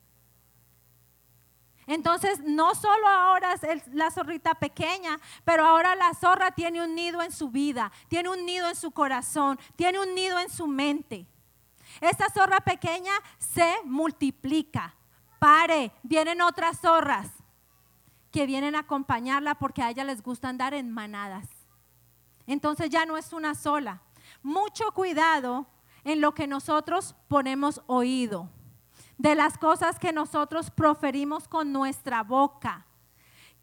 [1.86, 7.22] Entonces, no solo ahora es la zorrita pequeña, pero ahora la zorra tiene un nido
[7.22, 11.28] en su vida, tiene un nido en su corazón, tiene un nido en su mente.
[12.02, 14.96] Esta zorra pequeña se multiplica.
[15.40, 17.30] Pare, vienen otras zorras
[18.32, 21.48] que vienen a acompañarla porque a ella les gusta andar en manadas.
[22.48, 24.02] entonces ya no es una sola.
[24.42, 25.68] Mucho cuidado
[26.04, 28.50] en lo que nosotros ponemos oído,
[29.18, 32.86] de las cosas que nosotros proferimos con nuestra boca.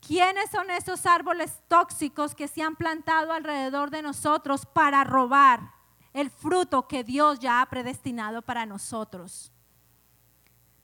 [0.01, 5.80] ¿Quiénes son esos árboles tóxicos que se han plantado alrededor de nosotros para robar
[6.12, 9.53] el fruto que Dios ya ha predestinado para nosotros?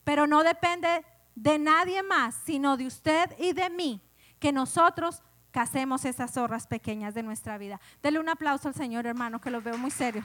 [0.05, 4.01] Pero no depende de nadie más, sino de usted y de mí,
[4.39, 7.81] que nosotros casemos esas zorras pequeñas de nuestra vida.
[8.03, 10.23] Dele un aplauso al Señor, hermano, que lo veo muy serio.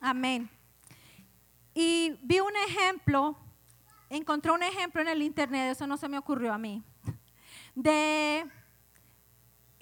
[0.00, 0.50] Amén.
[1.74, 3.36] Y vi un ejemplo,
[4.10, 6.82] encontré un ejemplo en el internet, eso no se me ocurrió a mí,
[7.74, 8.44] de,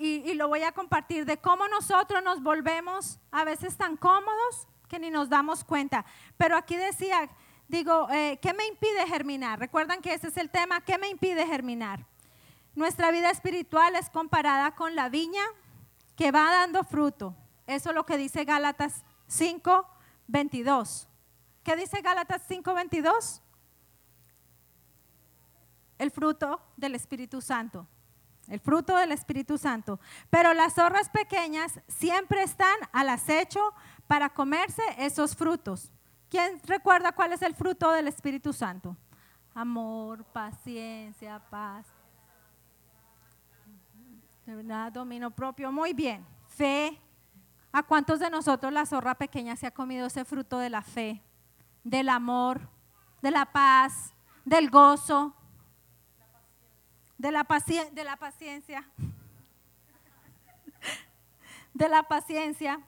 [0.00, 4.98] y, lo voy a compartir, de cómo nosotros nos volvemos a veces tan cómodos que
[4.98, 6.06] ni nos damos cuenta.
[6.38, 7.28] Pero aquí decía,
[7.68, 9.58] digo, eh, ¿qué me impide germinar?
[9.58, 12.06] Recuerdan que ese es el tema, ¿qué me impide germinar?
[12.74, 15.42] Nuestra vida espiritual es comparada con la viña
[16.16, 17.36] que va dando fruto.
[17.66, 19.86] Eso es lo que dice Gálatas 5,
[20.28, 21.08] 22.
[21.62, 23.42] ¿Qué dice Gálatas 5, 22?
[25.98, 27.86] El fruto del Espíritu Santo.
[28.50, 29.98] El fruto del Espíritu Santo.
[30.28, 33.60] Pero las zorras pequeñas siempre están al acecho
[34.06, 35.90] para comerse esos frutos.
[36.28, 38.94] ¿Quién recuerda cuál es el fruto del Espíritu Santo?
[39.54, 41.86] Amor, paciencia, paz.
[44.44, 44.92] ¿Verdad?
[44.92, 45.72] Dominio propio.
[45.72, 46.26] Muy bien.
[46.48, 47.00] Fe,
[47.72, 51.22] ¿A cuántos de nosotros la zorra pequeña se ha comido ese fruto de la fe,
[51.84, 52.68] del amor,
[53.22, 54.12] de la paz,
[54.44, 55.34] del gozo,
[57.20, 57.46] de la,
[57.92, 58.88] de la paciencia?
[61.74, 62.80] De la paciencia.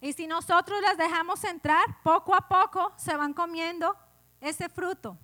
[0.00, 3.96] Y si nosotros las dejamos entrar, poco a poco se van comiendo
[4.40, 5.16] ese fruto.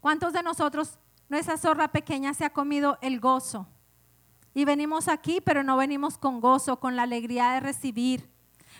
[0.00, 3.66] ¿Cuántos de nosotros, nuestra zorra pequeña, se ha comido el gozo?
[4.52, 8.30] Y venimos aquí, pero no venimos con gozo, con la alegría de recibir.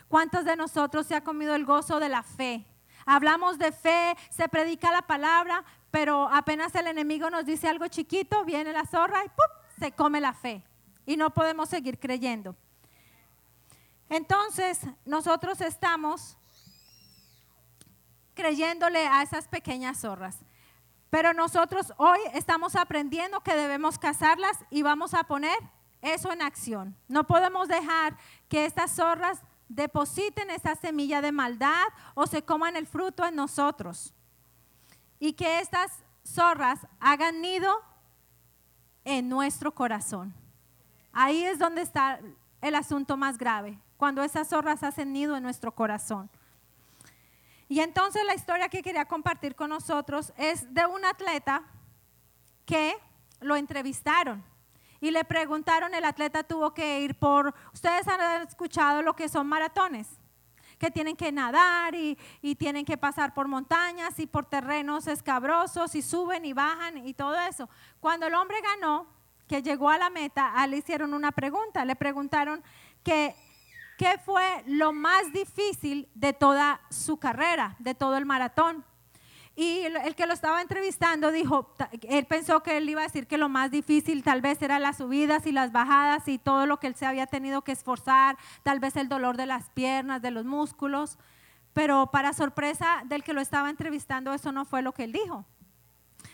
[0.09, 2.67] ¿Cuántos de nosotros se ha comido el gozo de la fe?
[3.07, 8.45] Hablamos de fe, se predica la palabra, pero apenas el enemigo nos dice algo chiquito,
[8.45, 9.31] viene la zorra y
[9.79, 10.65] se come la fe.
[11.07, 12.57] Y no podemos seguir creyendo.
[14.09, 16.37] Entonces, nosotros estamos
[18.35, 20.39] creyéndole a esas pequeñas zorras.
[21.11, 25.57] Pero nosotros hoy estamos aprendiendo que debemos cazarlas y vamos a poner
[26.03, 26.97] eso en acción.
[27.07, 32.89] No podemos dejar que estas zorras depositen esa semilla de maldad o se coman el
[32.89, 34.13] fruto en nosotros.
[35.25, 35.91] Y que estas
[36.23, 37.75] zorras hagan nido
[39.07, 40.35] en nuestro corazón.
[41.15, 42.21] Ahí es donde está
[42.61, 46.29] el asunto más grave, cuando esas zorras hacen nido en nuestro corazón.
[47.71, 51.63] Y entonces la historia que quería compartir con nosotros es de un atleta
[52.67, 52.95] que
[53.41, 54.45] lo entrevistaron
[55.01, 59.47] y le preguntaron, el atleta tuvo que ir por, ustedes han escuchado lo que son
[59.47, 60.07] maratones,
[60.85, 65.95] que tienen que nadar y, y tienen que pasar por montañas y por terrenos escabrosos
[65.95, 67.71] y suben y bajan y todo eso.
[68.01, 69.07] Cuando el hombre ganó,
[69.49, 72.63] que llegó a la meta, le hicieron una pregunta, le preguntaron
[73.03, 78.85] ¿Qué fue lo más difícil de toda su carrera, de todo el maratón?
[79.57, 81.73] Y el que lo estaba entrevistando dijo,
[82.09, 84.97] él pensó que él iba a decir que lo más difícil tal vez era las
[84.97, 88.81] subidas y las bajadas y todo lo que él se había tenido que esforzar, tal
[88.81, 91.19] vez el dolor de las piernas, de los músculos,
[91.73, 95.45] pero para sorpresa del que lo estaba entrevistando eso no fue lo que él dijo.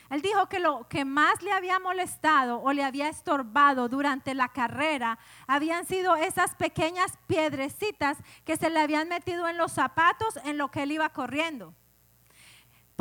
[0.09, 4.49] Él dijo que lo que más le había molestado o le había estorbado durante la
[4.49, 10.57] carrera habían sido esas pequeñas piedrecitas que se le habían metido en los zapatos en
[10.57, 11.73] lo que él iba corriendo.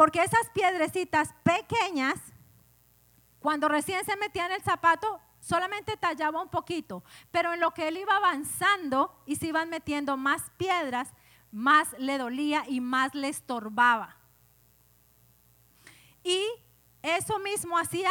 [0.00, 2.18] Porque esas piedrecitas pequeñas,
[3.38, 7.86] cuando recién se metía en el zapato, solamente tallaba un poquito, pero en lo que
[7.86, 11.12] él iba avanzando y se iban metiendo más piedras,
[11.52, 14.16] más le dolía y más le estorbaba.
[16.24, 16.46] Y
[17.02, 18.10] eso mismo hacía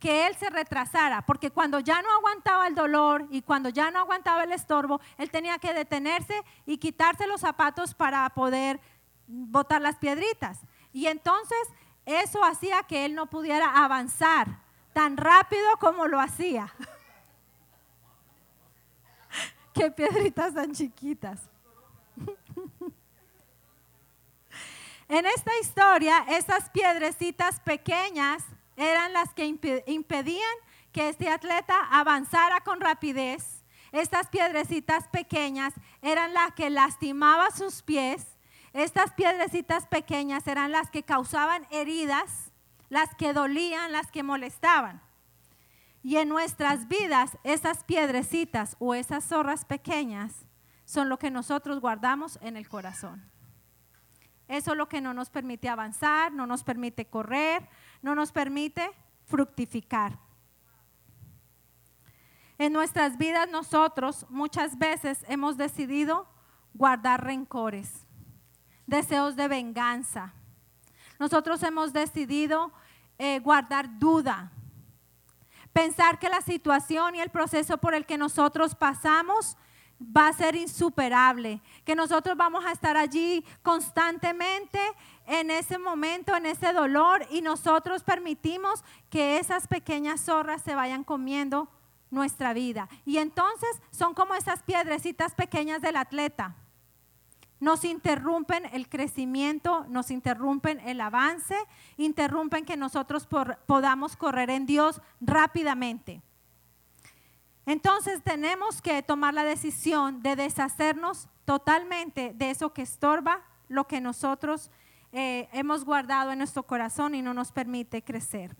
[0.00, 4.00] que él se retrasara, porque cuando ya no aguantaba el dolor y cuando ya no
[4.00, 8.80] aguantaba el estorbo, él tenía que detenerse y quitarse los zapatos para poder
[9.28, 10.58] botar las piedritas.
[10.92, 11.58] Y entonces
[12.06, 14.48] eso hacía que él no pudiera avanzar
[14.92, 16.72] tan rápido como lo hacía.
[19.74, 21.40] Qué piedritas tan chiquitas.
[25.10, 28.44] En esta historia, esas piedrecitas pequeñas
[28.76, 29.46] eran las que
[29.86, 30.54] impedían
[30.92, 33.64] que este atleta avanzara con rapidez.
[33.90, 35.72] Estas piedrecitas pequeñas
[36.02, 38.36] eran las que lastimaban sus pies.
[38.72, 42.52] Estas piedrecitas pequeñas eran las que causaban heridas,
[42.88, 45.02] las que dolían, las que molestaban.
[46.02, 50.46] Y en nuestras vidas, esas piedrecitas o esas zorras pequeñas
[50.84, 53.30] son lo que nosotros guardamos en el corazón.
[54.48, 57.68] Eso es lo que no nos permite avanzar, no nos permite correr,
[58.00, 58.90] no nos permite
[59.26, 60.18] fructificar.
[62.56, 66.26] En nuestras vidas nosotros muchas veces hemos decidido
[66.72, 68.07] guardar rencores,
[68.88, 70.32] deseos de venganza.
[71.18, 72.72] Nosotros hemos decidido
[73.18, 74.50] eh, guardar duda,
[75.72, 79.56] pensar que la situación y el proceso por el que nosotros pasamos
[80.00, 84.80] va a ser insuperable, que nosotros vamos a estar allí constantemente
[85.26, 91.04] en ese momento, en ese dolor, y nosotros permitimos que esas pequeñas zorras se vayan
[91.04, 91.68] comiendo
[92.10, 92.88] nuestra vida.
[93.04, 96.56] Y entonces son como esas piedrecitas pequeñas del atleta.
[97.60, 101.56] Nos interrumpen el crecimiento, nos interrumpen el avance,
[101.96, 103.26] interrumpen que nosotros
[103.66, 106.22] podamos correr en Dios rápidamente.
[107.66, 114.00] Entonces tenemos que tomar la decisión de deshacernos totalmente de eso que estorba lo que
[114.00, 114.70] nosotros
[115.12, 118.56] eh, hemos guardado en nuestro corazón y no nos permite crecer.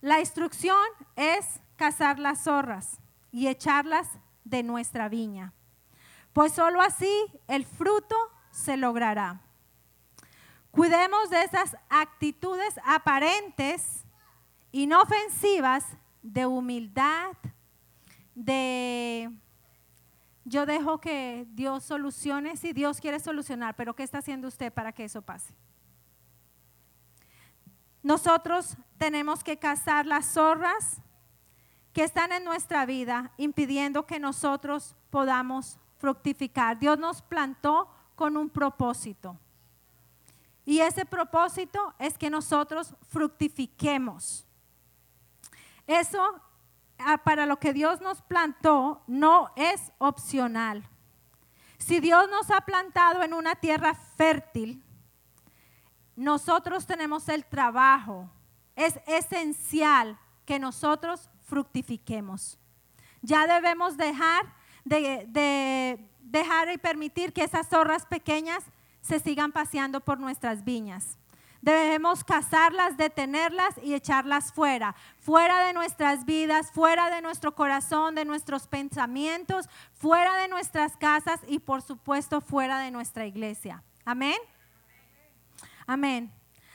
[0.00, 0.76] La instrucción
[1.16, 2.98] es cazar las zorras
[3.32, 4.08] y echarlas
[4.44, 5.52] de nuestra viña,
[6.34, 8.16] pues sólo así el fruto
[8.50, 9.40] se logrará.
[10.72, 14.04] Cuidemos de esas actitudes aparentes,
[14.72, 15.86] inofensivas,
[16.20, 17.36] de humildad,
[18.34, 19.30] de
[20.44, 24.92] yo dejo que Dios solucione si Dios quiere solucionar, pero ¿qué está haciendo usted para
[24.92, 25.54] que eso pase?
[28.02, 31.00] Nosotros tenemos que cazar las zorras
[31.92, 36.78] que están en nuestra vida impidiendo que nosotros podamos fructificar.
[36.78, 39.38] Dios nos plantó con un propósito.
[40.66, 44.46] Y ese propósito es que nosotros fructifiquemos.
[45.86, 46.22] Eso
[46.98, 50.86] ah, para lo que Dios nos plantó no es opcional.
[51.78, 54.84] Si Dios nos ha plantado en una tierra fértil,
[56.16, 58.30] nosotros tenemos el trabajo.
[58.76, 62.58] Es esencial que nosotros fructifiquemos.
[63.22, 68.64] Ya debemos dejar de, dejar y permitir que esas zorras pequeñas
[69.00, 71.18] se sigan paseando por nuestras viñas.
[71.60, 78.26] Debemos cazarlas, detenerlas y echarlas fuera, fuera de nuestras vidas, fuera de nuestro corazón, de
[78.26, 83.82] nuestros pensamientos, fuera de nuestras casas y por supuesto fuera de nuestra iglesia.
[84.04, 84.36] Amén.
[85.86, 86.30] Amén.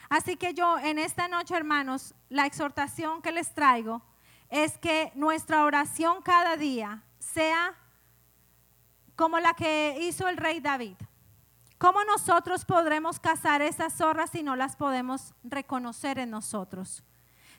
[0.09, 4.01] Así que yo en esta noche, hermanos, la exhortación que les traigo
[4.49, 7.75] es que nuestra oración cada día sea
[9.19, 10.95] como la que hizo el rey David.
[11.77, 17.03] ¿Cómo nosotros podremos cazar esas zorras si no las podemos reconocer en nosotros?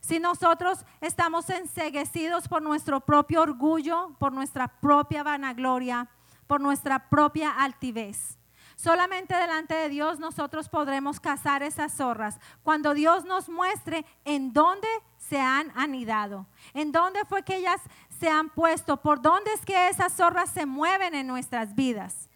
[0.01, 6.09] Si nosotros estamos enseguecidos por nuestro propio orgullo, por nuestra propia vanagloria,
[6.47, 8.39] por nuestra propia altivez.
[8.75, 14.89] Solamente delante de Dios nosotros podremos cazar esas zorras cuando Dios nos muestre en dónde
[15.19, 17.83] se han anidado, en dónde fue que ellas
[18.21, 22.29] se han puesto, por dónde es que esas zorras se mueven en nuestras vidas.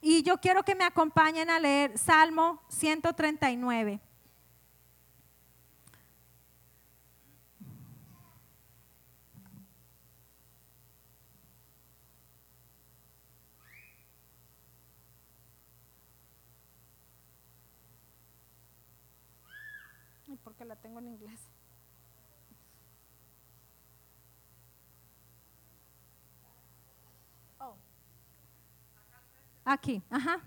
[0.00, 4.00] Y yo quiero que me acompañen a leer Salmo 139.
[20.46, 21.40] porque la tengo en inglés.
[27.58, 27.76] Oh.
[29.68, 30.40] Aquí, ajá.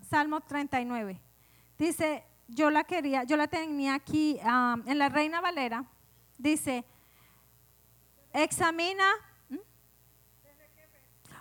[0.00, 1.20] Salmo 39.
[1.76, 5.84] Dice, yo la quería, yo la tenía aquí en la Reina Valera.
[6.38, 6.82] Dice,
[8.32, 9.04] examina.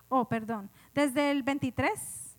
[0.09, 0.69] Oh, perdón.
[0.93, 2.35] Desde el 23.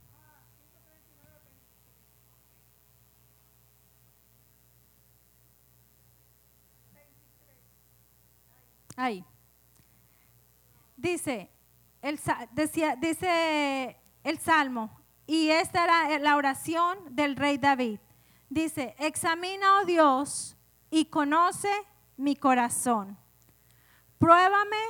[8.94, 9.24] Ahí.
[10.96, 11.50] Dice
[12.02, 12.20] el,
[12.52, 13.96] decía, dice
[14.26, 18.00] el Salmo, y esta era la oración del rey David.
[18.48, 20.56] Dice, examina, oh Dios,
[20.90, 21.70] y conoce
[22.16, 23.16] mi corazón.
[24.18, 24.84] Pruébame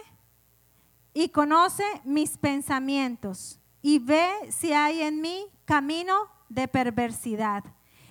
[1.13, 7.65] y conoce mis pensamientos y ve si hay en mí camino de perversidad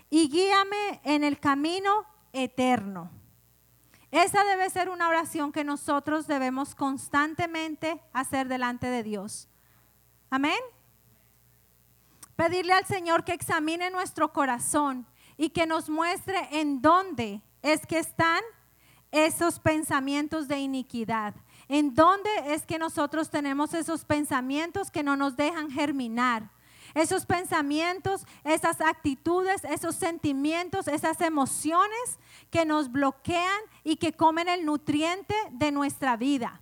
[0.10, 3.10] y guíame en el camino eterno.
[4.12, 9.50] Esa debe ser una oración que nosotros debemos constantemente hacer delante de Dios.
[10.30, 10.60] Amén.
[12.36, 15.06] Pedirle al Señor que examine nuestro corazón
[15.38, 18.42] y que nos muestre en dónde es que están
[19.12, 21.34] esos pensamientos de iniquidad?
[21.68, 26.52] ¿En dónde es que nosotros tenemos esos pensamientos que no nos dejan germinar?
[26.94, 32.20] Esos pensamientos, esas actitudes, esos sentimientos, esas emociones
[32.52, 36.62] que nos bloquean y que comen el nutriente de nuestra vida.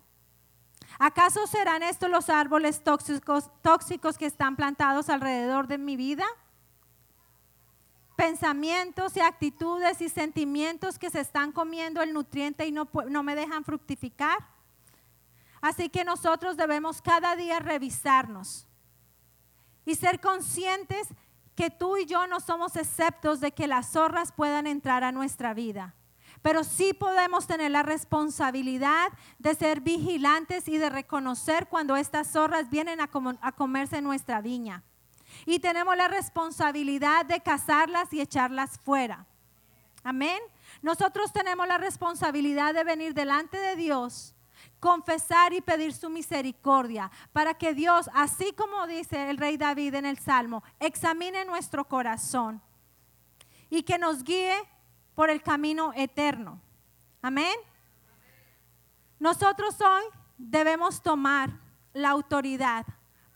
[1.00, 6.26] ¿Acaso serán estos los árboles tóxicos, que están plantados alrededor de mi vida?
[8.16, 13.36] Pensamientos y actitudes y sentimientos que se están comiendo el nutriente y no, no me
[13.36, 14.38] dejan fructificar.
[15.62, 18.68] Así que nosotros debemos cada día revisarnos
[19.86, 21.08] y ser conscientes
[21.56, 25.54] que tú y yo no somos exceptos de que las zorras puedan entrar a nuestra
[25.54, 25.96] vida.
[26.44, 32.70] Pero sí podemos tener la responsabilidad de ser vigilantes y de reconocer cuando estas zorras
[32.70, 33.08] vienen a,
[33.54, 34.84] comerse nuestra viña.
[35.46, 39.26] Y tenemos la responsabilidad de cazarlas y echarlas fuera.
[40.04, 40.40] Amén.
[40.82, 44.36] Nosotros tenemos la responsabilidad de venir delante de Dios
[44.80, 50.06] confesar y pedir su misericordia, para que Dios, así como dice el rey David en
[50.06, 52.62] el Salmo, examine nuestro corazón
[53.70, 54.54] y que nos guíe
[55.16, 56.60] por el camino eterno.
[57.22, 57.56] Amén.
[59.20, 60.04] Nosotros hoy
[60.38, 61.52] debemos tomar
[61.94, 62.86] la autoridad,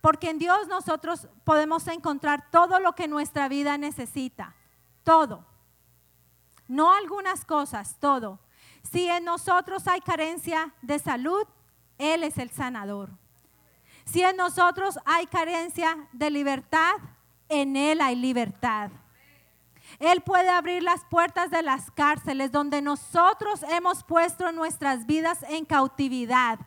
[0.01, 4.55] porque en Dios nosotros podemos encontrar todo lo que nuestra vida necesita,
[5.03, 5.45] todo.
[6.67, 8.39] No algunas cosas, todo.
[8.91, 11.45] Si en nosotros hay carencia de salud,
[11.97, 13.09] Él es el sanador.
[14.05, 16.95] Si en nosotros hay carencia de libertad,
[17.49, 18.91] en Él hay libertad.
[19.99, 25.65] Él puede abrir las puertas de las cárceles donde nosotros hemos puesto nuestras vidas en
[25.65, 26.59] cautividad.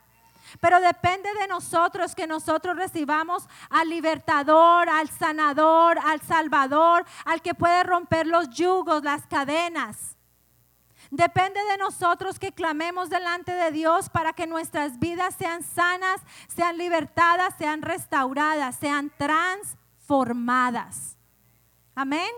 [0.61, 7.55] Pero depende de nosotros que nosotros recibamos al libertador, al sanador, al salvador, al que
[7.55, 10.17] puede romper los yugos, las cadenas.
[11.11, 16.79] Depende de nosotros que clamemos delante de Dios para que nuestras vidas sean sanas, sean
[16.79, 21.17] libertadas, sean restauradas, sean transformadas.
[21.95, 22.31] Amén.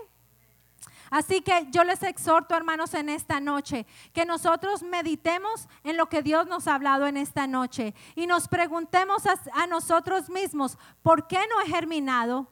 [1.13, 6.23] Así que yo les exhorto, hermanos, en esta noche, que nosotros meditemos en lo que
[6.23, 11.37] Dios nos ha hablado en esta noche y nos preguntemos a, nosotros mismos, ¿por qué
[11.51, 12.47] no he germinado?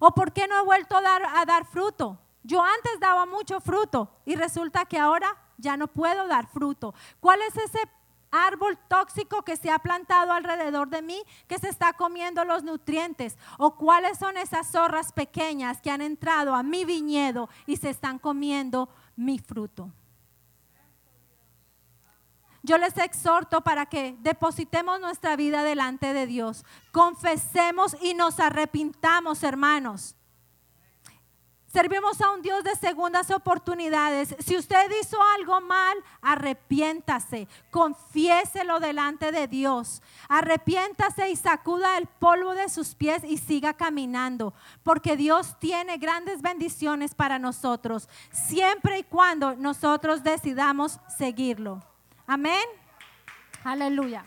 [0.00, 2.18] ¿O por qué no he vuelto a dar, a dar fruto?
[2.42, 6.94] Yo antes daba mucho fruto y resulta que ahora ya no puedo dar fruto.
[7.20, 7.80] ¿Cuál es ese
[8.30, 13.36] árbol tóxico que se ha plantado alrededor de mí que se está comiendo los nutrientes?
[13.58, 18.18] ¿O cuáles son esas zorras pequeñas que han entrado a mi viñedo y se están
[18.18, 19.90] comiendo mi fruto?
[22.62, 29.42] Yo les exhorto para que depositemos nuestra vida delante de Dios, confesemos y nos arrepintamos,
[29.42, 30.14] hermanos.
[31.72, 34.34] Servimos a un Dios de segundas oportunidades.
[34.40, 40.02] Si usted hizo algo mal, arrepiéntase, confiéselo delante de Dios.
[40.28, 44.52] Arrepiéntase y sacuda el polvo de sus pies y siga caminando,
[44.82, 51.84] porque Dios tiene grandes bendiciones para nosotros, siempre y cuando nosotros decidamos seguirlo.
[52.26, 52.64] Amén.
[53.62, 54.24] Aleluya.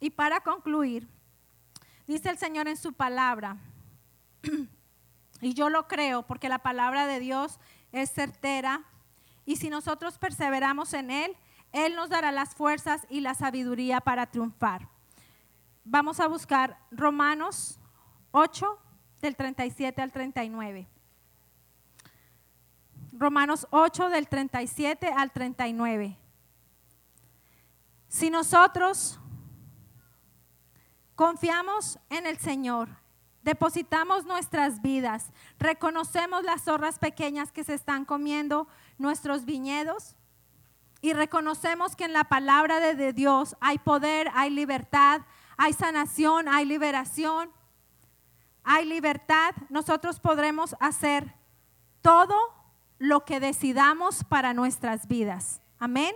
[0.00, 1.13] Y para concluir,
[2.06, 3.56] Dice el Señor en su palabra,
[5.40, 7.58] y yo lo creo porque la palabra de Dios
[7.92, 8.84] es certera,
[9.46, 11.36] y si nosotros perseveramos en Él,
[11.72, 14.88] Él nos dará las fuerzas y la sabiduría para triunfar.
[15.84, 17.78] Vamos a buscar Romanos
[18.32, 18.78] 8,
[19.24, 20.86] del 37 al 39.
[23.12, 26.18] Romanos 8 del 37 al 39.
[28.08, 29.18] Si nosotros
[31.14, 32.88] Confiamos en el Señor,
[33.42, 38.66] depositamos nuestras vidas, reconocemos las zorras pequeñas que se están comiendo
[38.98, 40.16] nuestros viñedos
[41.00, 45.20] y reconocemos que en la palabra de Dios hay poder, hay libertad,
[45.56, 47.50] hay sanación, hay liberación,
[48.64, 49.54] hay libertad.
[49.68, 51.34] Nosotros podremos hacer
[52.00, 52.36] todo
[52.98, 55.60] lo que decidamos para nuestras vidas.
[55.78, 56.14] Amén.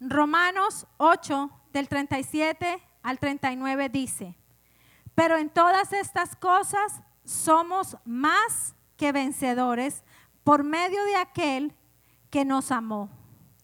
[0.00, 4.34] Romanos 8 del 37 al 39 dice,
[5.14, 10.02] pero en todas estas cosas somos más que vencedores
[10.42, 11.74] por medio de aquel
[12.30, 13.10] que nos amó.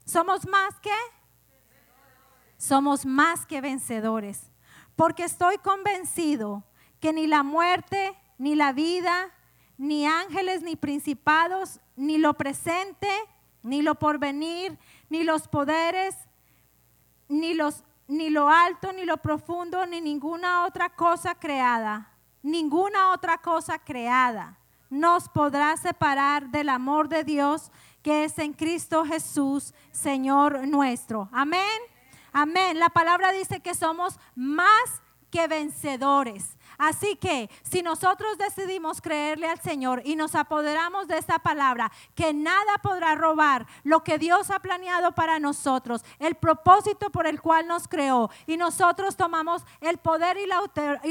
[0.05, 0.95] ¿Somos más que?
[2.59, 4.51] Somos más que vencedores,
[4.95, 6.62] porque estoy convencido
[7.01, 9.30] que ni la muerte, ni la vida,
[9.78, 13.09] ni ángeles, ni principados, ni lo presente,
[13.62, 14.78] ni lo porvenir,
[15.09, 16.14] ni los poderes,
[17.28, 23.38] ni los ni lo alto, ni lo profundo, ni ninguna otra cosa creada, ninguna otra
[23.38, 24.56] cosa creada
[24.90, 27.70] nos podrá separar del amor de Dios
[28.02, 31.28] que es en Cristo Jesús, Señor nuestro.
[31.32, 31.80] Amén.
[32.32, 32.78] Amén.
[32.78, 36.56] La palabra dice que somos más que vencedores.
[36.80, 42.32] Así que si nosotros decidimos creerle al Señor y nos apoderamos de esta palabra, que
[42.32, 47.68] nada podrá robar lo que Dios ha planeado para nosotros, el propósito por el cual
[47.68, 50.46] nos creó, y nosotros tomamos el poder y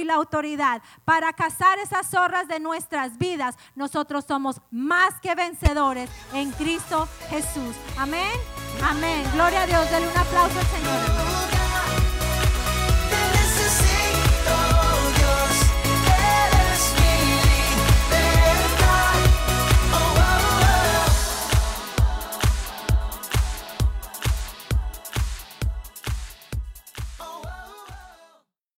[0.05, 6.51] la, autoridad para cazar esas zorras de nuestras vidas, nosotros somos más que vencedores en
[6.53, 7.76] Cristo Jesús.
[7.95, 8.39] Amén.
[8.84, 9.24] Amén.
[9.36, 9.91] Gloria a Dios.
[9.91, 11.59] Denle un aplauso al Señor.